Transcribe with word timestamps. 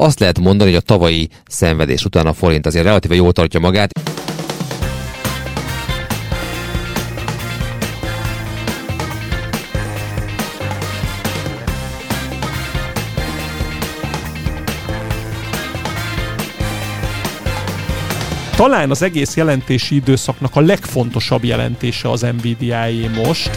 azt 0.00 0.20
lehet 0.20 0.38
mondani, 0.38 0.70
hogy 0.70 0.78
a 0.78 0.86
tavalyi 0.86 1.28
szenvedés 1.46 2.04
után 2.04 2.26
a 2.26 2.32
forint 2.32 2.66
azért 2.66 2.84
relatíve 2.84 3.14
jól 3.14 3.32
tartja 3.32 3.60
magát. 3.60 3.90
talán 18.60 18.90
az 18.90 19.02
egész 19.02 19.36
jelentési 19.36 19.94
időszaknak 19.94 20.56
a 20.56 20.60
legfontosabb 20.60 21.44
jelentése 21.44 22.10
az 22.10 22.20
NVIDIA-é 22.20 23.08
most. 23.24 23.50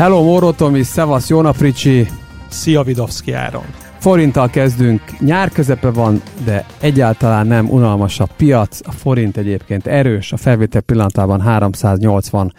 Hello 0.00 0.22
Moro 0.22 0.52
Tomi, 0.52 0.82
szevasz, 0.82 1.28
jó 1.28 1.40
nap 1.40 1.60
Ricsi! 1.60 2.08
Szia 2.48 2.82
Vidovszki 2.82 3.32
Áron! 3.32 3.89
Forinttal 4.00 4.50
kezdünk, 4.50 5.02
nyár 5.18 5.50
közepe 5.50 5.90
van, 5.90 6.22
de 6.44 6.66
egyáltalán 6.80 7.46
nem 7.46 7.70
unalmas 7.70 8.20
a 8.20 8.28
piac. 8.36 8.78
A 8.86 8.92
forint 8.92 9.36
egyébként 9.36 9.86
erős, 9.86 10.32
a 10.32 10.36
felvétel 10.36 10.80
pillanatában 10.80 11.40
386 11.40 12.52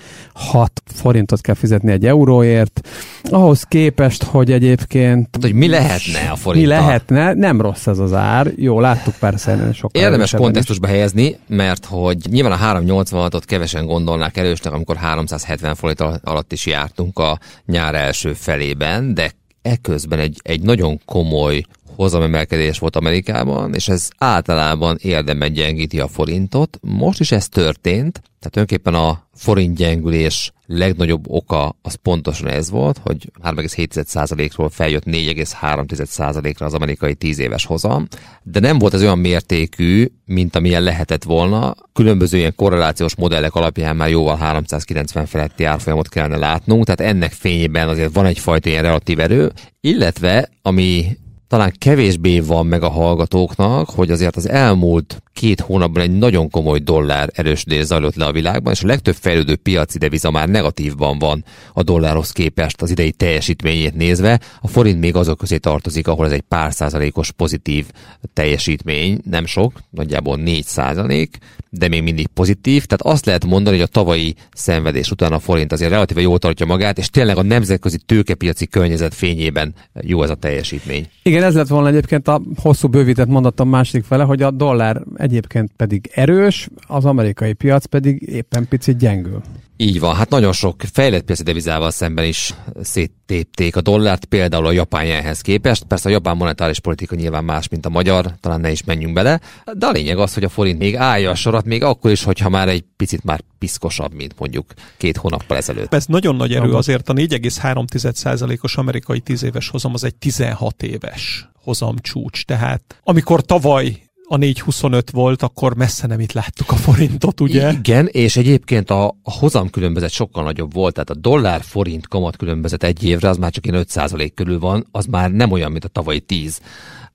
forintot 0.86 1.42
kell 1.42 1.56
fizetni 1.56 1.92
egy 1.92 2.06
euróért. 2.06 2.88
Ahhoz 3.24 3.64
képest, 3.64 4.24
hogy 4.24 4.52
egyébként... 4.52 5.28
Hát, 5.32 5.44
hogy 5.44 5.54
mi 5.54 5.68
lehetne 5.68 6.30
a 6.32 6.36
forinttal? 6.36 6.78
Mi 6.78 6.84
lehetne, 6.84 7.34
nem 7.34 7.62
rossz 7.62 7.88
ez 7.88 8.00
az 8.00 8.14
ár. 8.14 8.52
Jó, 8.56 8.80
láttuk 8.80 9.14
persze 9.20 9.70
sokkal 9.74 10.02
Érdemes 10.02 10.32
kontextusba 10.32 10.88
is. 10.88 10.94
helyezni, 10.94 11.38
mert 11.48 11.86
hogy 11.86 12.18
nyilván 12.30 12.52
a 12.52 12.80
386-ot 12.80 13.44
kevesen 13.46 13.86
gondolnák 13.86 14.38
erősnek, 14.38 14.74
amikor 14.74 14.96
370 14.96 15.76
forint 15.76 16.02
alatt 16.24 16.52
is 16.52 16.66
jártunk 16.66 17.20
a 17.20 17.40
nyár 17.66 17.96
első 17.96 18.34
felében, 18.34 19.14
de 19.14 19.32
eközben 19.62 20.20
egy, 20.20 20.40
egy 20.44 20.62
nagyon 20.62 21.00
komoly 21.06 21.64
hozamemelkedés 21.96 22.80
volt 22.80 22.96
Amerikában, 22.96 23.74
és 23.74 23.88
ez 23.88 24.08
általában 24.18 24.98
érdemben 25.02 25.54
gyengíti 25.54 26.00
a 26.00 26.08
forintot. 26.08 26.78
Most 26.82 27.20
is 27.20 27.32
ez 27.32 27.48
történt, 27.48 28.22
tehát 28.40 28.58
önképpen 28.58 28.94
a 28.94 29.28
forint 29.34 29.76
gyengülés 29.76 30.52
legnagyobb 30.66 31.24
oka 31.28 31.76
az 31.82 31.96
pontosan 31.96 32.48
ez 32.48 32.70
volt, 32.70 32.98
hogy 32.98 33.32
3,7%-ról 33.44 34.70
feljött 34.70 35.04
4,3%-ra 35.04 36.66
az 36.66 36.74
amerikai 36.74 37.14
10 37.14 37.40
éves 37.40 37.66
hozam, 37.66 38.08
de 38.44 38.60
nem 38.60 38.78
volt 38.78 38.94
ez 38.94 39.02
olyan 39.02 39.20
mértékű, 39.20 40.08
mint 40.26 40.56
amilyen 40.56 40.84
lehetett 40.84 41.24
volna. 41.24 41.76
Különböző 41.94 42.38
ilyen 42.38 42.56
korrelációs 42.56 43.16
modellek 43.16 43.56
alapján 43.56 43.96
már 43.96 44.10
jóval 44.10 44.36
390 44.36 45.26
feletti 45.26 45.64
árfolyamot 45.64 46.10
kellene 46.10 46.38
látnunk, 46.38 46.86
tehát 46.86 47.14
ennek 47.14 47.32
fényében 47.32 47.88
azért 47.88 48.14
van 48.14 48.26
egyfajta 48.26 48.70
ilyen 48.70 48.84
relatív 48.84 49.20
erő, 49.20 49.52
illetve 49.82 50.50
ami 50.62 51.18
talán 51.52 51.74
kevésbé 51.78 52.40
van 52.40 52.66
meg 52.66 52.84
a 52.84 52.90
hallgatóknak, 52.90 53.90
hogy 53.90 54.12
azért 54.12 54.36
az 54.36 54.50
elmúlt 54.50 55.22
két 55.34 55.60
hónapban 55.60 56.02
egy 56.02 56.18
nagyon 56.18 56.50
komoly 56.50 56.80
dollár 56.80 57.30
erősödés 57.34 57.86
zajlott 57.86 58.16
le 58.16 58.26
a 58.26 58.32
világban, 58.32 58.74
és 58.74 58.84
a 58.84 58.88
legtöbb 58.88 59.16
fejlődő 59.16 59.56
piaci 59.56 59.98
deviza 59.98 60.32
már 60.32 60.50
negatívban 60.50 61.20
van 61.20 61.44
a 61.74 61.84
dollárhoz 61.84 62.32
képest 62.32 62.82
az 62.82 62.90
idei 62.90 63.12
teljesítményét 63.12 63.96
nézve. 63.96 64.40
A 64.62 64.68
forint 64.68 65.00
még 65.00 65.16
azok 65.16 65.38
közé 65.38 65.58
tartozik, 65.58 66.08
ahol 66.08 66.26
ez 66.26 66.32
egy 66.32 66.44
pár 66.48 66.74
százalékos 66.74 67.32
pozitív 67.32 67.86
teljesítmény, 68.34 69.20
nem 69.30 69.46
sok, 69.46 69.82
nagyjából 69.90 70.38
4 70.38 70.64
százalék, 70.64 71.38
de 71.70 71.88
még 71.88 72.04
mindig 72.04 72.28
pozitív. 72.28 72.86
Tehát 72.86 73.16
azt 73.16 73.26
lehet 73.26 73.46
mondani, 73.46 73.76
hogy 73.76 73.86
a 73.86 73.92
tavalyi 73.92 74.36
szenvedés 74.54 75.12
után 75.12 75.34
a 75.34 75.40
forint 75.40 75.72
azért 75.72 75.92
relatíve 75.92 76.22
jól 76.22 76.40
tartja 76.40 76.66
magát, 76.66 76.98
és 76.98 77.10
tényleg 77.10 77.38
a 77.38 77.44
nemzetközi 77.44 77.98
tőkepiaci 77.98 78.68
környezet 78.68 79.14
fényében 79.14 79.74
jó 80.02 80.24
ez 80.24 80.30
a 80.30 80.36
teljesítmény. 80.36 81.08
Igen, 81.24 81.41
ez 81.44 81.56
lett 81.56 81.68
volna 81.68 81.88
egyébként 81.88 82.28
a 82.28 82.42
hosszú 82.56 82.88
bővített 82.88 83.28
mondatom 83.28 83.70
másik 83.70 84.04
fele, 84.04 84.24
hogy 84.24 84.42
a 84.42 84.52
dollár 84.52 85.02
egyébként 85.16 85.72
pedig 85.76 86.12
erős, 86.14 86.70
az 86.88 87.06
amerikai 87.06 87.54
piac 87.54 87.86
pedig 87.86 88.22
éppen 88.22 88.68
picit 88.68 88.98
gyengül. 88.98 89.42
Így 89.82 90.00
van, 90.00 90.16
hát 90.16 90.30
nagyon 90.30 90.54
sok 90.54 90.82
fejlett 90.94 91.24
piaci 91.24 91.44
devizával 91.44 91.92
szemben 91.92 92.26
is 92.26 92.54
széttépték 92.82 93.76
a 93.76 93.82
dollárt, 93.82 94.26
például 94.26 94.66
a 94.66 94.72
japán 94.72 95.06
jenhez 95.06 95.42
képest. 95.42 95.84
Persze 95.84 96.10
a 96.10 96.12
japán 96.12 96.38
monetáris 96.38 96.80
politika 96.80 97.16
nyilván 97.16 97.44
más, 97.44 97.68
mint 97.68 97.86
a 97.86 97.90
magyar, 97.90 98.34
talán 98.40 98.60
ne 98.60 98.72
is 98.72 98.84
menjünk 98.84 99.14
bele, 99.14 99.40
de 99.74 99.86
a 99.86 99.92
lényeg 99.92 100.18
az, 100.18 100.34
hogy 100.34 100.44
a 100.44 100.50
forint 100.50 100.80
még 100.80 100.96
állja 100.96 101.30
a 101.30 101.36
sorat, 101.36 101.66
még 101.66 101.84
akkor 101.84 102.12
is, 102.12 102.24
hogyha 102.24 102.50
már 102.50 102.68
egy 102.68 102.84
picit 102.98 103.24
már 103.24 103.42
piszkosabb, 103.60 104.14
mint 104.14 104.34
mondjuk 104.40 104.74
két 104.98 105.18
hónappal 105.18 105.58
ezelőtt. 105.58 105.94
Ez 105.94 106.06
nagyon 106.06 106.36
nagy 106.36 106.54
erő, 106.54 106.74
azért 106.74 107.10
a 107.10 107.14
4,3%-os 107.14 108.78
amerikai 108.78 109.20
10 109.20 109.44
éves 109.44 109.70
hozam 109.70 109.94
az 109.94 110.04
egy 110.04 110.16
16 110.16 110.84
éves 110.84 111.50
hozamcsúcs. 111.64 112.46
Tehát 112.46 113.02
amikor 113.04 113.42
tavaly 113.42 114.02
a 114.32 114.38
4.25 114.38 115.04
volt, 115.12 115.42
akkor 115.42 115.76
messze 115.76 116.08
nem 116.08 116.20
itt 116.20 116.32
láttuk 116.32 116.72
a 116.72 116.76
forintot, 116.76 117.42
ugye? 117.42 117.72
Igen, 117.72 118.08
és 118.08 118.38
egyébként 118.38 118.90
a, 118.90 119.16
hozam 119.24 119.70
különbözet 119.70 120.10
sokkal 120.10 120.44
nagyobb 120.44 120.74
volt, 120.74 120.94
tehát 120.94 121.10
a 121.10 121.16
dollár-forint 121.16 122.08
kamat 122.08 122.38
különbözet 122.38 122.84
egy 122.84 123.04
évre, 123.04 123.30
az 123.30 123.38
már 123.38 123.52
csak 123.52 123.66
ilyen 123.66 123.86
5% 123.88 124.32
körül 124.36 124.60
van, 124.60 124.88
az 124.92 125.06
már 125.06 125.32
nem 125.32 125.52
olyan, 125.52 125.72
mint 125.72 125.86
a 125.86 125.88
tavalyi 125.88 126.20
10. 126.20 126.62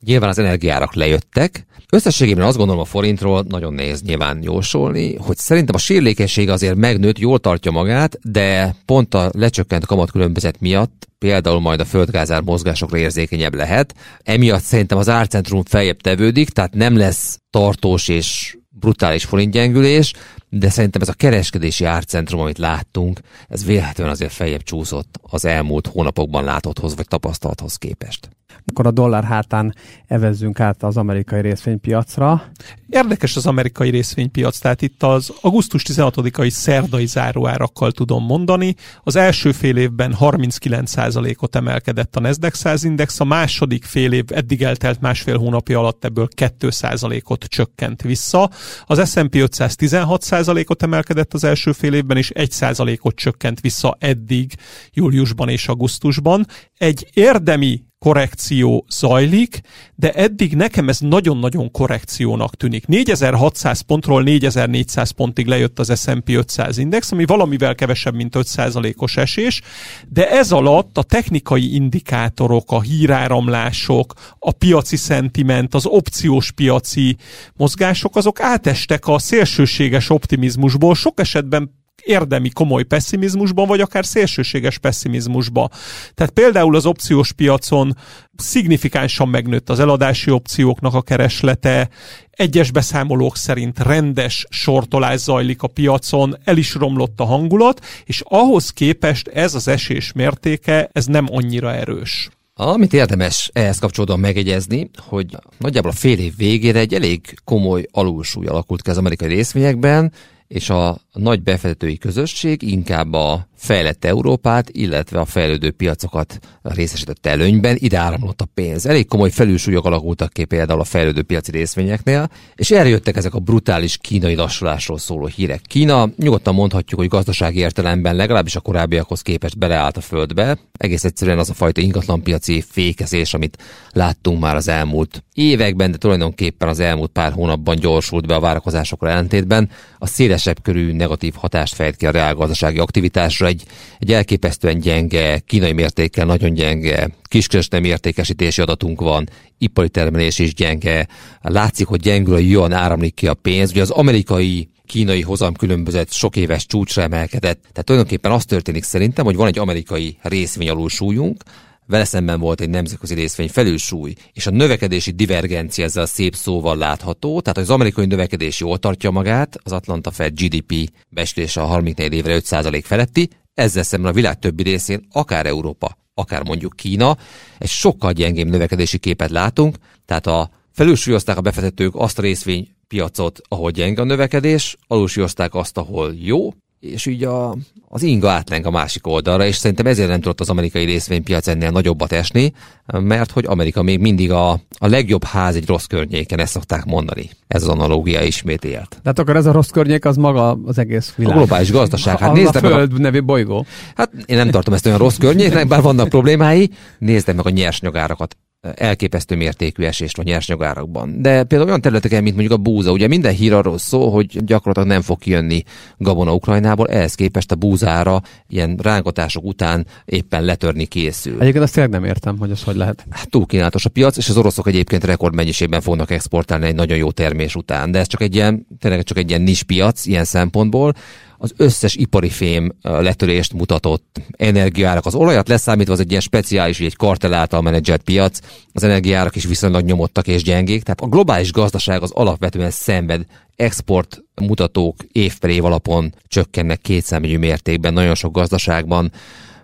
Nyilván 0.05 0.29
az 0.29 0.39
energiárak 0.39 0.95
lejöttek. 0.95 1.67
Összességében 1.97 2.45
azt 2.45 2.57
gondolom 2.57 2.81
a 2.81 2.85
forintról 2.85 3.45
nagyon 3.49 3.75
nehéz 3.75 4.03
nyilván 4.03 4.43
jósolni, 4.43 5.15
hogy 5.15 5.37
szerintem 5.37 5.75
a 5.75 5.79
sérülékenység 5.79 6.49
azért 6.49 6.75
megnőtt, 6.75 7.19
jól 7.19 7.39
tartja 7.39 7.71
magát, 7.71 8.19
de 8.23 8.77
pont 8.85 9.15
a 9.15 9.31
lecsökkent 9.35 9.87
kamatkülönbözet 9.87 10.61
miatt 10.61 11.09
például 11.19 11.61
majd 11.61 11.81
a 11.81 11.85
földgázár 11.85 12.43
mozgásokra 12.43 12.99
érzékenyebb 12.99 13.55
lehet. 13.55 13.95
Emiatt 14.23 14.63
szerintem 14.63 14.99
az 14.99 15.09
árcentrum 15.09 15.63
feljebb 15.65 16.01
tevődik, 16.01 16.49
tehát 16.49 16.75
nem 16.75 16.97
lesz 16.97 17.39
tartós 17.51 18.09
és 18.09 18.57
brutális 18.69 19.25
forintgyengülés, 19.25 20.13
de 20.49 20.71
szerintem 20.71 21.03
ez 21.03 21.09
a 21.09 21.13
kereskedési 21.13 21.85
árcentrum, 21.85 22.41
amit 22.41 22.59
láttunk, 22.59 23.21
ez 23.49 23.65
véletlenül 23.65 24.13
azért 24.13 24.33
feljebb 24.33 24.63
csúszott 24.63 25.19
az 25.23 25.45
elmúlt 25.45 25.87
hónapokban 25.87 26.45
látotthoz 26.45 26.97
vagy 26.97 27.09
tapasztalathoz 27.09 27.77
képest 27.77 28.29
akkor 28.65 28.87
a 28.87 28.91
dollár 28.91 29.25
hátán 29.25 29.75
evezzünk 30.07 30.61
át 30.61 30.83
az 30.83 30.97
amerikai 30.97 31.41
részvénypiacra. 31.41 32.43
Érdekes 32.89 33.37
az 33.37 33.47
amerikai 33.47 33.91
részvénypiac, 33.91 34.59
tehát 34.59 34.83
itt 34.83 35.03
az 35.03 35.33
augusztus 35.41 35.83
16-ai 35.89 36.49
szerdai 36.49 37.07
záróárakkal 37.07 37.93
tudom 37.93 38.25
mondani. 38.25 38.75
Az 39.03 39.17
első 39.17 39.53
fél 39.53 39.77
évben 39.77 40.17
39%-ot 40.21 41.57
emelkedett 41.57 42.17
a 42.17 42.21
Nasdaq 42.21 42.57
100 42.57 42.85
index, 42.85 43.21
a 43.21 43.25
második 43.25 43.85
fél 43.85 44.13
év 44.13 44.25
eddig 44.29 44.63
eltelt 44.63 45.01
másfél 45.01 45.39
hónapja 45.39 45.79
alatt 45.79 46.05
ebből 46.05 46.29
2%-ot 46.37 47.45
csökkent 47.45 48.03
vissza. 48.03 48.51
Az 48.85 49.11
S&P 49.11 49.35
500 49.35 49.75
16%-ot 49.79 50.83
emelkedett 50.83 51.35
az 51.35 51.45
első 51.45 51.73
fél 51.73 51.95
évben, 51.95 52.17
és 52.17 52.33
1%-ot 52.35 53.15
csökkent 53.15 53.61
vissza 53.61 53.97
eddig 54.01 54.55
júliusban 54.93 55.49
és 55.49 55.69
augusztusban. 55.69 56.47
Egy 56.79 57.09
érdemi 57.13 57.86
korrekció 57.99 58.85
zajlik, 58.89 59.61
de 59.95 60.13
eddig 60.13 60.55
nekem 60.55 60.89
ez 60.89 60.99
nagyon-nagyon 60.99 61.71
korrekciónak 61.71 62.55
tűnik. 62.55 62.87
4600 62.87 63.81
pontról 63.81 64.23
4400 64.23 65.11
pontig 65.11 65.47
lejött 65.47 65.79
az 65.79 66.01
S&P 66.01 66.29
500 66.29 66.79
index, 66.79 67.13
ami 67.13 67.25
valamivel 67.25 67.75
kevesebb, 67.75 68.15
mint 68.15 68.35
5%-os 68.39 69.17
esés, 69.17 69.63
de 70.09 70.31
ez 70.31 70.53
alatt 70.53 70.99
a 70.99 71.03
technikai 71.03 71.75
indikátorok, 71.75 72.73
a 72.73 72.81
híráramlások, 72.81 74.13
a 74.39 74.53
piaci 74.53 74.97
szentiment, 74.97 75.75
az 75.75 75.87
opciós 75.87 76.51
piaci 76.51 77.17
mozgások, 77.57 78.17
azok 78.17 78.41
átestek 78.41 79.07
a 79.07 79.19
szélsőséges 79.19 80.11
optimizmusból, 80.11 80.95
sok 80.95 81.21
esetben 81.21 81.76
érdemi 82.07 82.51
komoly 82.51 82.83
pessimizmusban, 82.83 83.67
vagy 83.67 83.81
akár 83.81 84.07
szélsőséges 84.07 84.79
pessimizmusba. 84.79 85.69
Tehát 86.15 86.33
például 86.33 86.77
az 86.77 86.87
opciós 86.87 87.33
piacon 87.33 87.97
szignifikánsan 88.37 89.29
megnőtt 89.29 89.71
az 89.71 89.81
eladási 89.81 90.31
opcióknak 90.31 90.95
a 90.95 91.03
kereslete, 91.03 91.89
egyes 92.31 92.71
beszámolók 92.71 93.37
szerint 93.37 93.79
rendes 93.79 94.47
sortolás 94.51 95.21
zajlik 95.21 95.63
a 95.63 95.67
piacon, 95.67 96.37
el 96.45 96.57
is 96.57 96.75
romlott 96.75 97.21
a 97.21 97.25
hangulat, 97.25 97.85
és 98.05 98.23
ahhoz 98.25 98.71
képest 98.71 99.29
ez 99.29 99.55
az 99.55 99.69
esés 99.69 100.13
mértéke, 100.13 100.89
ez 100.93 101.07
nem 101.07 101.27
annyira 101.31 101.75
erős. 101.75 102.29
Amit 102.59 102.93
érdemes 102.93 103.51
ehhez 103.53 103.79
kapcsolódóan 103.79 104.21
megegyezni, 104.21 104.91
hogy 105.07 105.37
nagyjából 105.59 105.91
a 105.91 105.95
fél 105.95 106.19
év 106.19 106.37
végére 106.37 106.79
egy 106.79 106.95
elég 106.95 107.35
komoly 107.45 107.87
alulsúly 107.91 108.47
alakult 108.47 108.83
ki 108.83 108.91
az 108.91 108.99
amerikai 108.99 109.29
részvényekben, 109.29 110.13
és 110.49 110.71
a 110.71 110.99
nagy 111.13 111.43
befektetői 111.43 111.99
közösség 111.99 112.63
inkább 112.63 113.13
a 113.13 113.47
fejlett 113.57 114.05
Európát, 114.05 114.71
illetve 114.71 115.21
a 115.21 115.25
fejlődő 115.25 115.71
piacokat 115.71 116.39
részesített 116.63 117.27
előnyben, 117.27 117.77
ide 117.79 117.99
áramlott 117.99 118.41
a 118.41 118.49
pénz. 118.55 118.87
Elég 118.87 119.09
komoly 119.09 119.31
felülsúlyok 119.31 119.85
alakultak 119.85 120.33
ki 120.33 120.45
például 120.45 120.81
a 120.81 120.85
fejlődő 120.85 121.23
piaci 121.23 121.51
részvényeknél, 121.51 122.29
és 122.55 122.71
erre 122.71 122.89
jöttek 122.89 123.17
ezek 123.17 123.35
a 123.35 123.39
brutális 123.39 123.97
kínai 123.97 124.35
lassulásról 124.35 124.99
szóló 124.99 125.27
hírek. 125.27 125.61
Kína 125.61 126.09
nyugodtan 126.17 126.55
mondhatjuk, 126.55 127.01
hogy 127.01 127.09
gazdasági 127.09 127.59
értelemben 127.59 128.17
legalábbis 128.17 128.57
a 128.57 128.61
korábbiakhoz 128.61 129.23
képest 129.23 129.59
beleállt 129.59 129.97
a 129.97 130.01
földbe. 130.01 130.59
Egész 130.79 131.05
egyszerűen 131.05 131.39
az 131.39 131.51
a 131.51 131.55
fajta 131.55 131.81
ingatlanpiaci 131.81 132.65
fékezés, 132.71 133.35
amit 133.35 133.59
láttunk 133.93 134.41
már 134.41 134.57
az 134.57 134.69
elmúlt 134.69 135.25
években, 135.35 135.91
de 135.91 135.97
tulajdonképpen 135.97 136.69
az 136.69 136.81
elmúlt 136.81 137.11
pár 137.11 137.33
hónapban 137.33 137.77
gyorsult 137.77 138.27
be 138.27 138.35
a 138.35 138.41
várakozásokra 138.41 139.09
ellentétben, 139.09 139.71
a 139.99 140.07
szélesebb 140.07 140.63
körű 140.63 140.93
negatív 140.93 141.35
hatást 141.35 141.75
fejt 141.75 141.97
ki 141.97 142.07
a 142.07 142.11
reálgazdasági 142.11 142.79
aktivitásra. 142.79 143.46
Egy, 143.47 143.63
egy 143.99 144.13
elképesztően 144.13 144.79
gyenge, 144.79 145.39
kínai 145.39 145.73
mértékkel 145.73 146.27
nagyon 146.27 146.55
gyenge, 146.55 147.09
kiskereskedelmi 147.23 147.89
értékesítési 147.89 148.61
adatunk 148.61 149.01
van, 149.01 149.29
ipari 149.59 149.89
termelés 149.89 150.39
is 150.39 150.55
gyenge, 150.55 151.09
látszik, 151.43 151.87
hogy 151.87 152.01
gyengül 152.01 152.35
a 152.35 152.39
yuan 152.39 152.73
áramlik 152.73 153.15
ki 153.15 153.27
a 153.27 153.35
pénz. 153.35 153.71
Ugye 153.71 153.83
az 153.83 153.91
amerikai 153.91 154.69
kínai 154.87 155.23
hozam 155.23 155.55
különbözet 155.55 156.13
sok 156.13 156.37
éves 156.37 156.67
csúcsra 156.67 157.03
emelkedett. 157.03 157.61
Tehát 157.61 157.85
tulajdonképpen 157.85 158.33
az 158.33 158.45
történik 158.45 158.85
szerintem, 158.85 159.25
hogy 159.25 159.37
van 159.37 159.47
egy 159.47 159.59
amerikai 159.59 160.19
részvény 160.23 160.69
alulsúlyunk, 160.69 161.43
vele 161.87 162.05
szemben 162.05 162.41
volt 162.41 162.61
egy 162.61 162.71
nemzetközi 162.71 163.15
részvény 163.15 163.49
felülsúly, 163.49 164.15
és 164.33 164.47
a 164.47 164.51
növekedési 164.51 165.11
divergencia 165.11 165.85
ezzel 165.85 166.07
szép 166.07 166.35
szóval 166.35 166.77
látható, 166.77 167.41
tehát 167.41 167.59
az 167.59 167.71
amerikai 167.71 168.07
növekedés 168.07 168.61
jól 168.61 168.79
tartja 168.79 169.11
magát, 169.11 169.59
az 169.63 169.73
Atlanta 169.73 170.11
Fed 170.11 170.41
GDP 170.41 170.91
beslése 171.09 171.61
a 171.61 171.65
34 171.65 172.13
évre 172.13 172.39
5% 172.41 172.83
feletti, 172.85 173.29
ezzel 173.55 173.83
szemben 173.83 174.11
a 174.11 174.15
világ 174.15 174.39
többi 174.39 174.63
részén, 174.63 175.07
akár 175.13 175.47
Európa, 175.47 175.99
akár 176.15 176.45
mondjuk 176.45 176.77
Kína, 176.77 177.17
egy 177.59 177.69
sokkal 177.69 178.13
gyengébb 178.13 178.49
növekedési 178.49 178.99
képet 178.99 179.31
látunk, 179.31 179.77
tehát 180.05 180.27
a 180.27 180.51
felülsúlyozták 180.73 181.37
a 181.37 181.41
befektetők 181.41 181.95
azt 181.95 182.19
a 182.19 182.23
részvénypiacot, 182.23 183.41
ahol 183.49 183.71
gyenge 183.71 184.01
a 184.01 184.05
növekedés, 184.05 184.77
alulsúlyozták 184.87 185.55
azt, 185.55 185.79
ahol 185.79 186.15
jó, 186.19 186.53
és 186.81 187.07
így 187.07 187.25
a, 187.25 187.57
az 187.89 188.03
inga 188.03 188.31
átleng 188.31 188.67
a 188.67 188.71
másik 188.71 189.07
oldalra, 189.07 189.47
és 189.47 189.57
szerintem 189.57 189.87
ezért 189.87 190.09
nem 190.09 190.21
tudott 190.21 190.41
az 190.41 190.51
amerikai 190.51 190.85
részvénypiac 190.85 191.47
ennél 191.47 191.71
nagyobbat 191.71 192.13
esni, 192.13 192.53
mert 192.87 193.31
hogy 193.31 193.45
Amerika 193.47 193.83
még 193.83 194.01
mindig 194.01 194.31
a, 194.31 194.51
a 194.79 194.87
legjobb 194.87 195.25
ház 195.25 195.57
egy 195.57 195.67
rossz 195.67 195.85
környéken, 195.85 196.41
ezt 196.41 196.53
szokták 196.53 196.85
mondani. 196.85 197.31
Ez 197.47 197.63
az 197.63 197.69
analógia 197.69 198.23
ismét 198.23 198.65
élt. 198.65 198.89
De 198.89 199.01
hát 199.05 199.19
akkor 199.19 199.37
ez 199.37 199.47
a 199.47 199.53
rossz 199.53 199.71
környék 199.71 200.05
az 200.05 200.17
maga 200.17 200.59
az 200.65 200.79
egész 200.79 201.15
világ. 201.17 201.35
A 201.35 201.37
globális 201.37 201.71
gazdaság. 201.71 202.19
Hát 202.19 202.31
a, 202.31 202.33
nézd 202.33 202.57
a 202.57 202.59
Föld 202.59 202.93
a... 202.93 202.99
nevű 202.99 203.23
bolygó. 203.23 203.67
Hát 203.95 204.11
én 204.27 204.37
nem 204.37 204.51
tartom 204.51 204.75
ezt 204.75 204.87
olyan 204.87 204.99
rossz 204.99 205.17
környéknek, 205.17 205.69
bár 205.69 205.83
vannak 205.83 206.09
problémái. 206.09 206.71
Nézd 206.99 207.35
meg 207.35 207.47
a 207.47 207.51
nyersanyagárakat 207.51 208.37
elképesztő 208.75 209.37
mértékű 209.37 209.85
esést 209.85 210.17
van 210.17 210.27
nyersanyagárakban. 210.29 211.23
De 211.23 211.45
például 211.45 211.69
olyan 211.69 211.81
területeken, 211.81 212.23
mint 212.23 212.37
mondjuk 212.37 212.59
a 212.59 212.63
búza, 212.63 212.91
ugye 212.93 213.09
minden 213.09 213.35
hír 213.35 213.53
arról 213.53 213.79
szól, 213.79 214.11
hogy 214.11 214.45
gyakorlatilag 214.45 214.89
nem 214.89 215.03
fog 215.03 215.19
kijönni 215.19 215.63
gabona 215.99 216.35
Ukrajnából, 216.35 216.89
ehhez 216.89 217.15
képest 217.15 217.53
a 217.53 217.55
búzára 217.55 218.23
ilyen 218.49 218.79
rángatások 218.83 219.45
után 219.45 219.87
éppen 220.05 220.45
letörni 220.45 220.87
készül. 220.87 221.41
Egyébként 221.41 221.65
azt 221.65 221.75
tényleg 221.75 221.93
nem 221.93 222.05
értem, 222.05 222.39
hogy 222.39 222.51
az 222.51 222.63
hogy 222.63 222.77
lehet. 222.77 223.07
Hát 223.11 223.31
túl 223.31 223.47
kínálatos 223.47 223.85
a 223.85 223.89
piac, 223.89 224.17
és 224.17 224.29
az 224.29 224.37
oroszok 224.37 224.67
egyébként 224.67 225.05
rekordmennyiségben 225.05 225.81
fognak 225.81 226.11
exportálni 226.11 226.67
egy 226.67 226.75
nagyon 226.75 226.97
jó 226.97 227.11
termés 227.11 227.55
után. 227.55 227.91
De 227.91 227.99
ez 227.99 228.07
csak 228.07 228.21
egy 228.21 228.35
ilyen, 228.35 228.67
tényleg 228.79 229.03
csak 229.03 229.19
egy 229.19 229.29
ilyen 229.29 229.43
nis 229.43 229.63
piac 229.63 230.07
ilyen 230.07 230.25
szempontból 230.25 230.95
az 231.39 231.53
összes 231.57 231.95
ipari 231.95 232.29
fém 232.29 232.73
letörést 232.83 233.53
mutatott 233.53 234.21
energiárak. 234.37 235.07
Az 235.07 235.15
olajat 235.15 235.49
leszámítva 235.49 235.93
az 235.93 236.01
egy 236.01 236.11
ilyen 236.11 236.21
speciális, 236.21 236.81
egy 236.81 236.97
kartel 236.97 237.35
által 237.35 237.63
menedzselt 237.63 238.03
piac, 238.03 238.39
az 238.73 238.83
energiárak 238.83 239.37
is 239.37 239.45
viszonylag 239.45 239.85
nyomottak 239.85 240.27
és 240.27 240.43
gyengék, 240.43 240.83
tehát 240.83 241.01
a 241.01 241.07
globális 241.07 241.53
gazdaság 241.53 242.03
az 242.03 242.11
alapvetően 242.11 242.71
szenved 242.71 243.25
export 243.57 244.23
mutatók 244.35 244.97
év 245.13 245.39
per 245.39 245.51
év 245.51 245.65
alapon 245.65 246.15
csökkennek 246.29 246.81
kétszámjegyű 246.81 247.39
mértékben 247.39 247.93
nagyon 247.93 248.15
sok 248.15 248.33
gazdaságban. 248.33 249.13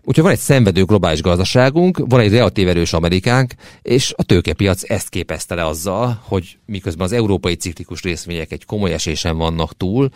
Úgyhogy 0.04 0.25
van 0.25 0.32
egy 0.32 0.38
szenvedő 0.38 0.84
globális 0.84 1.22
gazdaságunk, 1.22 1.99
van 2.08 2.20
egy 2.20 2.32
relatív 2.32 2.69
erős 2.69 2.93
Amerikánk, 2.93 3.54
és 3.82 4.12
a 4.16 4.22
tőkepiac 4.22 4.90
ezt 4.90 5.08
képezte 5.08 5.54
le 5.54 5.66
azzal, 5.66 6.22
hogy 6.25 6.58
miközben 6.66 7.06
az 7.06 7.12
európai 7.12 7.54
ciklikus 7.54 8.02
részvények 8.02 8.52
egy 8.52 8.64
komoly 8.64 8.93
esésen 8.93 9.37
vannak 9.37 9.76
túl, 9.76 10.08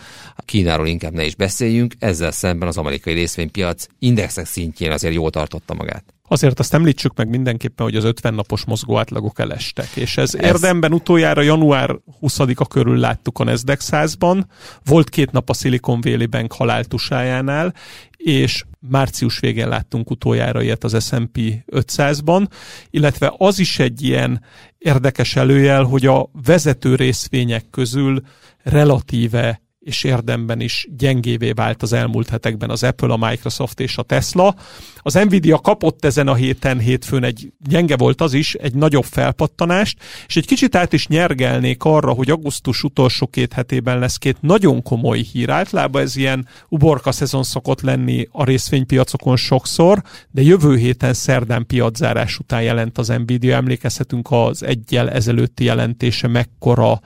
Kínáról 0.47 0.87
inkább 0.87 1.13
ne 1.13 1.25
is 1.25 1.35
beszéljünk, 1.35 1.95
ezzel 1.99 2.31
szemben 2.31 2.69
az 2.69 2.77
amerikai 2.77 3.15
részvénypiac 3.15 3.87
indexek 3.99 4.47
szintjén 4.47 4.91
azért 4.91 5.15
jól 5.15 5.31
tartotta 5.31 5.75
magát. 5.75 6.16
Azért 6.29 6.59
azt 6.59 6.75
említsük 6.75 7.17
meg 7.17 7.29
mindenképpen, 7.29 7.87
hogy 7.87 7.97
az 7.97 8.05
50 8.05 8.35
napos 8.35 8.65
mozgó 8.65 8.99
átlagok 8.99 9.39
elestek, 9.39 9.89
és 9.95 10.17
ez, 10.17 10.35
ez... 10.35 10.45
érdemben 10.45 10.93
utoljára 10.93 11.43
január 11.43 11.97
20-a 12.23 12.67
körül 12.67 12.99
láttuk 12.99 13.39
a 13.39 13.45
Nasdaq 13.45 13.81
100-ban, 13.83 14.43
volt 14.85 15.09
két 15.09 15.31
nap 15.31 15.51
a 15.51 15.55
Silicon 15.55 16.01
Valley 16.01 16.27
Bank 16.27 16.53
haláltusájánál, 16.53 17.75
és 18.17 18.65
március 18.89 19.39
végén 19.39 19.69
láttunk 19.69 20.11
utoljára 20.11 20.63
ilyet 20.63 20.85
az 20.85 21.05
S&P 21.05 21.39
500-ban, 21.73 22.47
illetve 22.91 23.35
az 23.37 23.59
is 23.59 23.79
egy 23.79 24.03
ilyen 24.03 24.43
érdekes 24.79 25.37
előjel, 25.37 25.83
hogy 25.83 26.07
a 26.07 26.31
vezető 26.45 26.95
részvények 26.95 27.65
közül 27.71 28.23
relatíve 28.63 29.61
és 29.87 30.05
érdemben 30.05 30.61
is 30.61 30.89
gyengévé 30.97 31.51
vált 31.51 31.83
az 31.83 31.93
elmúlt 31.93 32.29
hetekben 32.29 32.71
az 32.71 32.83
Apple, 32.83 33.13
a 33.13 33.17
Microsoft 33.17 33.81
és 33.81 33.97
a 33.97 34.03
Tesla. 34.03 34.55
Az 34.99 35.15
Nvidia 35.15 35.59
kapott 35.59 36.05
ezen 36.05 36.29
a 36.29 36.35
héten, 36.35 36.79
hétfőn 36.79 37.25
egy, 37.25 37.53
gyenge 37.69 37.97
volt 37.97 38.21
az 38.21 38.33
is, 38.33 38.55
egy 38.55 38.75
nagyobb 38.75 39.05
felpattanást, 39.05 39.99
és 40.27 40.37
egy 40.37 40.47
kicsit 40.47 40.75
át 40.75 40.93
is 40.93 41.07
nyergelnék 41.07 41.85
arra, 41.85 42.13
hogy 42.13 42.31
augusztus 42.31 42.83
utolsó 42.83 43.27
két 43.27 43.53
hetében 43.53 43.99
lesz 43.99 44.17
két 44.17 44.37
nagyon 44.41 44.83
komoly 44.83 45.19
hír. 45.19 45.51
Általában 45.51 46.03
ez 46.03 46.17
ilyen 46.17 46.47
uborka 46.69 47.13
szezon 47.13 47.43
szokott 47.43 47.81
lenni 47.81 48.29
a 48.33 48.45
részvénypiacokon 48.45 49.37
sokszor, 49.37 50.03
de 50.31 50.43
jövő 50.43 50.77
héten 50.77 51.15
szerdán 51.15 51.67
piaczárás 51.67 52.39
után 52.39 52.63
jelent 52.63 52.99
az 52.99 53.09
Nvidia. 53.09 53.57
Emlékezhetünk 53.57 54.29
az 54.31 54.63
egyel 54.63 55.11
ezelőtti 55.11 55.65
jelentése 55.65 56.29
mekkora 56.29 57.01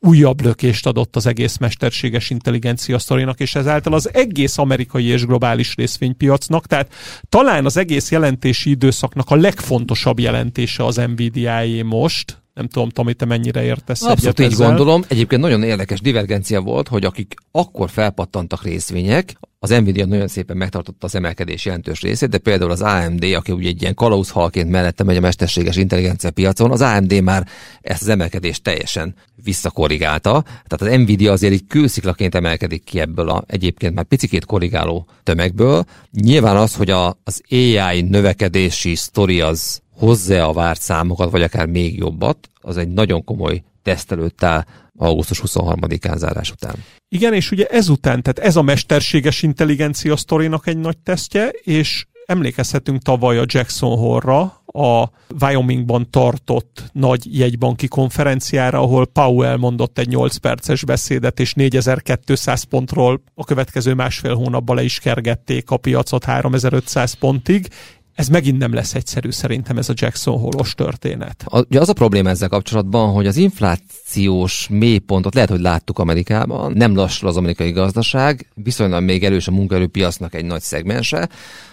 újabb 0.00 0.40
lökést 0.40 0.86
adott 0.86 1.16
az 1.16 1.26
egész 1.26 1.56
mesterséges 1.56 2.30
intelligencia 2.30 2.98
sztorinak, 2.98 3.40
és 3.40 3.54
ezáltal 3.54 3.92
az 3.92 4.14
egész 4.14 4.58
amerikai 4.58 5.04
és 5.04 5.26
globális 5.26 5.74
részvénypiacnak, 5.74 6.66
tehát 6.66 6.94
talán 7.28 7.64
az 7.64 7.76
egész 7.76 8.10
jelentési 8.10 8.70
időszaknak 8.70 9.30
a 9.30 9.34
legfontosabb 9.34 10.18
jelentése 10.18 10.84
az 10.84 10.96
Nvidia-é 10.96 11.82
most, 11.82 12.44
nem 12.56 12.68
tudom, 12.68 12.88
Tomi, 12.88 13.14
te 13.14 13.24
mennyire 13.24 13.62
értesz 13.62 14.02
Abszolút 14.02 14.40
így 14.40 14.52
ezzel. 14.52 14.66
gondolom. 14.66 15.04
Egyébként 15.08 15.40
nagyon 15.40 15.62
érdekes 15.62 16.00
divergencia 16.00 16.60
volt, 16.60 16.88
hogy 16.88 17.04
akik 17.04 17.34
akkor 17.50 17.90
felpattantak 17.90 18.62
részvények, 18.62 19.36
az 19.58 19.70
Nvidia 19.70 20.06
nagyon 20.06 20.28
szépen 20.28 20.56
megtartotta 20.56 21.06
az 21.06 21.14
emelkedés 21.14 21.64
jelentős 21.64 22.00
részét, 22.00 22.28
de 22.28 22.38
például 22.38 22.70
az 22.70 22.80
AMD, 22.80 23.24
aki 23.24 23.52
ugye 23.52 23.68
egy 23.68 23.82
ilyen 23.82 23.94
kalauzhalként 23.94 24.70
mellette 24.70 25.04
megy 25.04 25.16
a 25.16 25.20
mesterséges 25.20 25.76
intelligencia 25.76 26.30
piacon, 26.30 26.70
az 26.70 26.80
AMD 26.80 27.22
már 27.22 27.46
ezt 27.80 28.02
az 28.02 28.08
emelkedést 28.08 28.62
teljesen 28.62 29.14
visszakorrigálta. 29.44 30.42
Tehát 30.42 30.94
az 30.94 31.00
Nvidia 31.02 31.32
azért 31.32 31.52
így 31.52 31.66
külsziklaként 31.66 32.34
emelkedik 32.34 32.84
ki 32.84 33.00
ebből 33.00 33.28
a 33.28 33.44
egyébként 33.46 33.94
már 33.94 34.04
picikét 34.04 34.44
korrigáló 34.44 35.06
tömegből. 35.22 35.84
Nyilván 36.12 36.56
az, 36.56 36.74
hogy 36.74 36.90
a, 36.90 37.18
az 37.24 37.42
AI 37.50 38.00
növekedési 38.00 38.94
sztori 38.94 39.40
az 39.40 39.82
hozzá 39.96 40.44
a 40.44 40.52
várt 40.52 40.80
számokat, 40.80 41.30
vagy 41.30 41.42
akár 41.42 41.66
még 41.66 41.96
jobbat, 41.96 42.50
az 42.60 42.76
egy 42.76 42.88
nagyon 42.88 43.24
komoly 43.24 43.62
teszt 43.82 44.12
előtt 44.12 44.42
áll 44.42 44.64
augusztus 44.96 45.42
23-án 45.46 46.16
zárás 46.16 46.50
után. 46.50 46.74
Igen, 47.08 47.32
és 47.32 47.50
ugye 47.50 47.66
ezután, 47.66 48.22
tehát 48.22 48.48
ez 48.48 48.56
a 48.56 48.62
mesterséges 48.62 49.42
intelligencia 49.42 50.16
sztorinak 50.16 50.66
egy 50.66 50.78
nagy 50.78 50.98
tesztje, 50.98 51.48
és 51.48 52.06
emlékezhetünk 52.26 53.02
tavaly 53.02 53.38
a 53.38 53.44
Jackson 53.46 53.98
Hole-ra, 53.98 54.62
a 54.66 55.10
Wyomingban 55.40 56.10
tartott 56.10 56.82
nagy 56.92 57.38
jegybanki 57.38 57.88
konferenciára, 57.88 58.80
ahol 58.80 59.06
Powell 59.06 59.56
mondott 59.56 59.98
egy 59.98 60.08
8 60.08 60.36
perces 60.36 60.84
beszédet, 60.84 61.40
és 61.40 61.54
4200 61.54 62.62
pontról 62.62 63.22
a 63.34 63.44
következő 63.44 63.94
másfél 63.94 64.34
hónapban 64.34 64.76
le 64.76 64.82
is 64.82 64.98
kergették 64.98 65.70
a 65.70 65.76
piacot 65.76 66.24
3500 66.24 67.12
pontig, 67.12 67.68
ez 68.16 68.28
megint 68.28 68.58
nem 68.58 68.72
lesz 68.72 68.94
egyszerű 68.94 69.30
szerintem 69.30 69.78
ez 69.78 69.88
a 69.88 69.92
Jackson 69.96 70.38
Hole-os 70.38 70.74
történet. 70.74 71.44
A, 71.46 71.58
ugye 71.58 71.80
az 71.80 71.88
a 71.88 71.92
probléma 71.92 72.28
ezzel 72.28 72.48
kapcsolatban, 72.48 73.12
hogy 73.12 73.26
az 73.26 73.36
inflációs 73.36 74.68
mélypontot 74.70 75.34
lehet, 75.34 75.50
hogy 75.50 75.60
láttuk 75.60 75.98
Amerikában, 75.98 76.72
nem 76.72 76.94
lassul 76.94 77.28
az 77.28 77.36
amerikai 77.36 77.70
gazdaság, 77.70 78.50
viszonylag 78.54 79.02
még 79.02 79.24
erős 79.24 79.48
a 79.48 79.50
munkaerőpiacnak 79.50 80.34
egy 80.34 80.44
nagy 80.44 80.60
szegmense, 80.60 81.28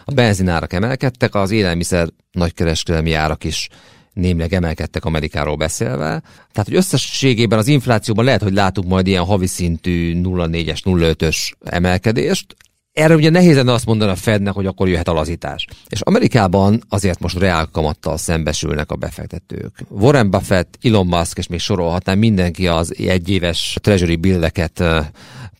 a 0.05 0.13
benzinárak 0.13 0.73
emelkedtek, 0.73 1.35
az 1.35 1.51
élelmiszer 1.51 2.07
nagykereskedelmi 2.31 3.13
árak 3.13 3.43
is 3.43 3.69
némleg 4.13 4.53
emelkedtek 4.53 5.05
Amerikáról 5.05 5.55
beszélve. 5.55 6.21
Tehát, 6.51 6.67
hogy 6.67 6.75
összességében 6.75 7.59
az 7.59 7.67
inflációban 7.67 8.25
lehet, 8.25 8.41
hogy 8.41 8.53
látunk 8.53 8.87
majd 8.87 9.07
ilyen 9.07 9.23
havi 9.23 9.47
szintű 9.47 10.21
0,4-es, 10.21 10.79
0,5-ös 10.83 11.51
emelkedést, 11.63 12.55
erre 12.93 13.15
ugye 13.15 13.29
nehéz 13.29 13.55
lenne 13.55 13.71
azt 13.73 13.85
mondani 13.85 14.11
a 14.11 14.15
Fednek, 14.15 14.53
hogy 14.53 14.65
akkor 14.65 14.87
jöhet 14.87 15.07
a 15.07 15.13
lazítás. 15.13 15.67
És 15.87 16.01
Amerikában 16.01 16.83
azért 16.89 17.19
most 17.19 17.37
reál 17.37 17.69
kamattal 17.71 18.17
szembesülnek 18.17 18.91
a 18.91 18.95
befektetők. 18.95 19.83
Warren 19.89 20.29
Buffett, 20.29 20.77
Elon 20.81 21.07
Musk, 21.07 21.37
és 21.37 21.47
még 21.47 21.59
sorolhatnám, 21.59 22.17
mindenki 22.17 22.67
az 22.67 22.95
egyéves 22.97 23.77
treasury 23.81 24.15
billeket 24.15 24.83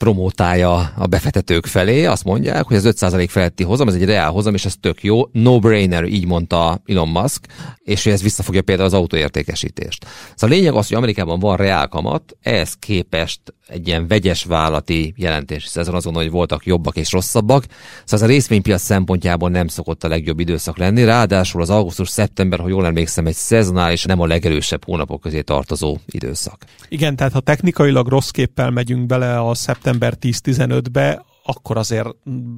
promótálja 0.03 0.91
a 0.95 1.07
befektetők 1.07 1.65
felé, 1.65 2.05
azt 2.05 2.24
mondják, 2.24 2.65
hogy 2.65 2.75
az 2.75 2.95
5% 3.00 3.25
feletti 3.29 3.63
hozam, 3.63 3.88
ez 3.88 3.93
egy 3.93 4.05
reál 4.05 4.31
hozam, 4.31 4.53
és 4.53 4.65
ez 4.65 4.75
tök 4.79 5.03
jó. 5.03 5.22
No-brainer, 5.31 6.03
így 6.03 6.25
mondta 6.25 6.81
Elon 6.86 7.07
Musk, 7.07 7.45
és 7.83 8.03
hogy 8.03 8.12
ez 8.12 8.22
visszafogja 8.22 8.62
például 8.62 8.88
az 8.88 8.93
autóértékesítést. 8.93 10.05
Szóval 10.36 10.55
a 10.55 10.60
lényeg 10.60 10.74
az, 10.74 10.88
hogy 10.88 10.98
Amerikában 10.98 11.39
van 11.39 11.57
reál 11.57 11.88
kamat, 11.88 12.38
ehhez 12.41 12.74
képest 12.79 13.41
egy 13.67 13.88
ilyen 13.88 14.07
vegyes 14.07 14.43
vállalati 14.43 15.13
jelentés 15.17 15.65
szezon 15.65 15.95
azon, 15.95 16.13
hogy 16.13 16.31
voltak 16.31 16.65
jobbak 16.65 16.95
és 16.95 17.12
rosszabbak. 17.12 17.63
Szóval 17.69 18.03
ez 18.05 18.22
a 18.22 18.25
részvénypiac 18.25 18.81
szempontjából 18.81 19.50
nem 19.50 19.67
szokott 19.67 20.03
a 20.03 20.07
legjobb 20.07 20.39
időszak 20.39 20.77
lenni, 20.77 21.03
ráadásul 21.03 21.62
az 21.62 21.69
augusztus-szeptember, 21.69 22.60
ha 22.60 22.67
jól 22.67 22.86
emlékszem, 22.86 23.27
egy 23.27 23.36
szezonális, 23.36 24.03
nem 24.03 24.19
a 24.19 24.25
legerősebb 24.25 24.86
hónapok 24.86 25.22
közé 25.22 25.41
tartozó 25.41 25.98
időszak. 26.05 26.63
Igen, 26.88 27.15
tehát 27.15 27.33
ha 27.33 27.39
technikailag 27.39 28.07
rossz 28.07 28.29
képpel 28.29 28.69
megyünk 28.69 29.05
bele 29.05 29.39
a 29.39 29.53
szeptember 29.53 29.92
10-15-be, 30.00 31.25
akkor 31.45 31.77
azért 31.77 32.07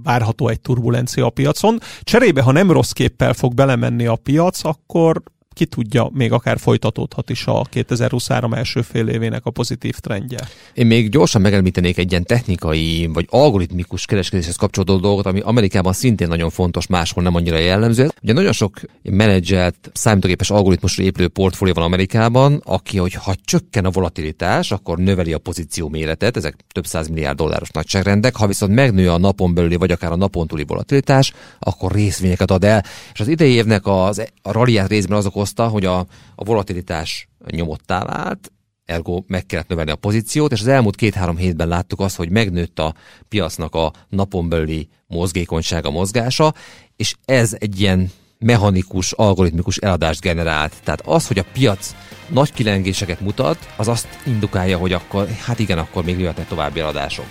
várható 0.03 0.47
egy 0.47 0.61
turbulencia 0.61 1.25
a 1.25 1.29
piacon. 1.29 1.79
Cserébe, 2.01 2.41
ha 2.41 2.51
nem 2.51 2.71
rossz 2.71 2.91
képpel 2.91 3.33
fog 3.33 3.53
belemenni 3.53 4.05
a 4.05 4.15
piac, 4.15 4.63
akkor 4.63 5.23
ki 5.55 5.65
tudja, 5.65 6.09
még 6.13 6.31
akár 6.31 6.59
folytatódhat 6.59 7.29
is 7.29 7.45
a 7.45 7.61
2023 7.69 8.53
első 8.53 8.81
fél 8.81 9.07
évének 9.07 9.45
a 9.45 9.49
pozitív 9.49 9.95
trendje. 9.95 10.39
Én 10.73 10.85
még 10.85 11.09
gyorsan 11.09 11.41
megemlítenék 11.41 11.97
egy 11.97 12.11
ilyen 12.11 12.23
technikai 12.23 13.09
vagy 13.13 13.27
algoritmikus 13.29 14.05
kereskedéshez 14.05 14.55
kapcsolódó 14.55 14.97
dolgot, 14.97 15.25
ami 15.25 15.39
Amerikában 15.39 15.93
szintén 15.93 16.27
nagyon 16.27 16.49
fontos, 16.49 16.87
máshol 16.87 17.23
nem 17.23 17.35
annyira 17.35 17.57
jellemző. 17.57 18.09
Ugye 18.21 18.33
nagyon 18.33 18.51
sok 18.51 18.79
menedzselt, 19.03 19.91
számítógépes 19.93 20.49
algoritmusra 20.49 21.03
épülő 21.03 21.27
portfólió 21.27 21.73
van 21.73 21.83
Amerikában, 21.83 22.61
aki, 22.65 22.97
hogy 22.97 23.13
ha 23.13 23.35
csökken 23.45 23.85
a 23.85 23.89
volatilitás, 23.89 24.71
akkor 24.71 24.97
növeli 24.97 25.33
a 25.33 25.37
pozíció 25.37 25.89
méretet, 25.89 26.37
ezek 26.37 26.55
több 26.71 26.85
száz 26.85 27.07
milliárd 27.07 27.37
dolláros 27.37 27.69
nagyságrendek, 27.69 28.35
ha 28.35 28.47
viszont 28.47 28.73
megnő 28.73 29.09
a 29.09 29.17
napon 29.17 29.53
belüli 29.53 29.75
vagy 29.75 29.91
akár 29.91 30.11
a 30.11 30.15
napon 30.15 30.47
túli 30.47 30.63
volatilitás, 30.67 31.33
akkor 31.59 31.91
részvényeket 31.91 32.51
ad 32.51 32.63
el. 32.63 32.83
És 33.13 33.19
az 33.19 33.27
idei 33.27 33.51
évnek 33.51 33.81
az, 33.85 34.25
a 34.41 34.51
ralliát 34.51 34.89
részben 34.89 35.17
azok 35.17 35.35
okozta, 35.45 35.67
hogy 35.67 35.85
a, 35.85 35.99
a 36.35 36.43
volatilitás 36.43 37.27
nyomottá 37.47 38.03
vált, 38.03 38.51
ergo 38.85 39.23
meg 39.27 39.45
kellett 39.45 39.67
növelni 39.67 39.91
a 39.91 39.95
pozíciót, 39.95 40.51
és 40.51 40.59
az 40.59 40.67
elmúlt 40.67 40.95
két-három 40.95 41.37
hétben 41.37 41.67
láttuk 41.67 41.99
azt, 41.99 42.15
hogy 42.15 42.29
megnőtt 42.29 42.79
a 42.79 42.93
piacnak 43.29 43.75
a 43.75 43.91
napon 44.09 44.49
belüli 44.49 44.87
mozgékonysága, 45.07 45.89
mozgása, 45.89 46.53
és 46.95 47.15
ez 47.25 47.55
egy 47.59 47.79
ilyen 47.79 48.11
mechanikus, 48.39 49.11
algoritmikus 49.11 49.77
eladást 49.77 50.21
generált. 50.21 50.73
Tehát 50.83 51.01
az, 51.05 51.27
hogy 51.27 51.39
a 51.39 51.45
piac 51.53 51.95
nagy 52.27 52.53
kilengéseket 52.53 53.19
mutat, 53.19 53.73
az 53.77 53.87
azt 53.87 54.07
indukálja, 54.25 54.77
hogy 54.77 54.93
akkor, 54.93 55.27
hát 55.27 55.59
igen, 55.59 55.77
akkor 55.77 56.03
még 56.03 56.19
jöhetnek 56.19 56.47
további 56.47 56.79
eladások. 56.79 57.25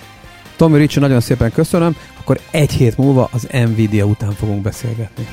Tomi 0.57 0.79
Ricsi, 0.79 0.99
nagyon 0.99 1.21
szépen 1.21 1.53
köszönöm, 1.53 1.97
akkor 2.21 2.41
egy 2.51 2.73
hét 2.73 2.97
múlva 2.97 3.29
az 3.33 3.49
Nvidia 3.51 4.05
után 4.05 4.33
fogunk 4.33 4.63
beszélgetni. 4.63 5.27